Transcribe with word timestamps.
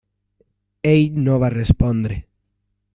Ell 0.93 1.13
no 1.27 1.37
va 1.45 1.53
respondre. 1.57 2.21